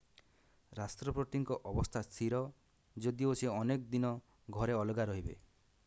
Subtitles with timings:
[0.79, 2.39] ରାଷ୍ଟ୍ରପତିଙ୍କ ଅବସ୍ଥା ସ୍ଥିର
[3.07, 4.15] ଯଦିଓ ସେ ଅନେକ ଦିନ
[4.59, 5.39] ଘରେ ଅଲଗା ରହିବେ